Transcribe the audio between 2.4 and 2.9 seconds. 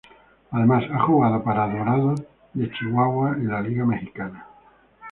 de